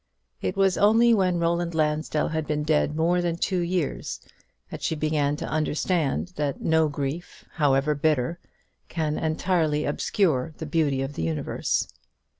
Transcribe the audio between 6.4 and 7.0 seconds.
no